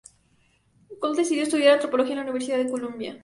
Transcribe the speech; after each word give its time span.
Wolf 1.03 1.15
decidió 1.15 1.43
estudiar 1.43 1.73
antropología 1.75 2.13
en 2.13 2.17
la 2.17 2.23
Universidad 2.23 2.57
de 2.57 2.71
Columbia. 2.71 3.19